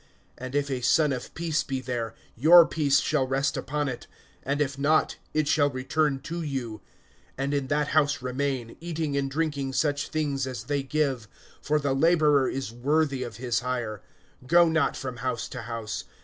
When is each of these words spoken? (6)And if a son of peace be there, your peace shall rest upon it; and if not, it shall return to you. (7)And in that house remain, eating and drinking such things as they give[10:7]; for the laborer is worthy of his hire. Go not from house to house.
(6)And 0.39 0.55
if 0.55 0.71
a 0.71 0.81
son 0.81 1.13
of 1.13 1.31
peace 1.35 1.61
be 1.61 1.79
there, 1.79 2.15
your 2.35 2.65
peace 2.67 2.99
shall 2.99 3.27
rest 3.27 3.55
upon 3.55 3.87
it; 3.87 4.07
and 4.41 4.59
if 4.59 4.75
not, 4.79 5.17
it 5.31 5.47
shall 5.47 5.69
return 5.69 6.19
to 6.21 6.41
you. 6.41 6.81
(7)And 7.37 7.53
in 7.53 7.67
that 7.67 7.89
house 7.89 8.19
remain, 8.19 8.75
eating 8.79 9.15
and 9.15 9.29
drinking 9.29 9.73
such 9.73 10.07
things 10.07 10.47
as 10.47 10.63
they 10.63 10.83
give[10:7]; 10.83 11.27
for 11.61 11.79
the 11.79 11.93
laborer 11.93 12.49
is 12.49 12.73
worthy 12.73 13.21
of 13.21 13.37
his 13.37 13.59
hire. 13.59 14.01
Go 14.47 14.67
not 14.67 14.97
from 14.97 15.17
house 15.17 15.47
to 15.49 15.61
house. 15.61 16.05